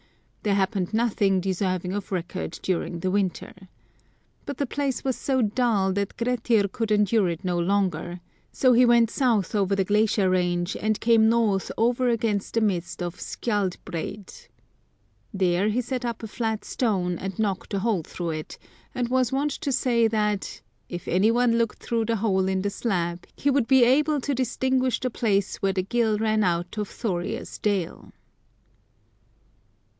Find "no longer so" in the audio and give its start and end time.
7.45-8.73